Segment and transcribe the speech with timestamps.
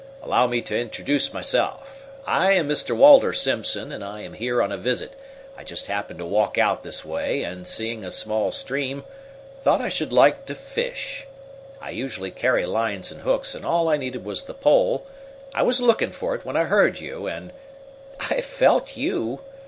[0.23, 2.07] Allow me to introduce myself.
[2.25, 2.95] I am Mr.
[2.95, 5.15] Walter Simpson, and I am here on a visit
[5.55, 9.03] I just happened to walk out this way, and, seeing a small stream,
[9.61, 11.27] thought I should like to fish.
[11.79, 15.05] I usually carry lines and hooks, and all I needed was the pole.
[15.53, 17.53] I was looking for it when I heard you, and"
[18.31, 19.41] "I felt you!"